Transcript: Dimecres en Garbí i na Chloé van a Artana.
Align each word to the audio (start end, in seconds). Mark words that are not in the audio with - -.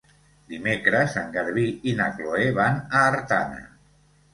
Dimecres 0.53 1.13
en 1.23 1.29
Garbí 1.37 1.67
i 1.93 1.95
na 2.03 2.11
Chloé 2.19 2.51
van 2.59 2.85
a 2.91 3.09
Artana. 3.15 3.67